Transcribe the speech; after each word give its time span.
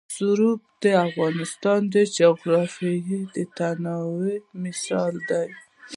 رسوب 0.09 0.59
د 0.83 0.85
افغانستان 1.07 1.79
د 1.93 1.95
جغرافیوي 2.17 3.21
تنوع 3.57 4.33
مثال 4.63 5.13
دی. 5.29 5.49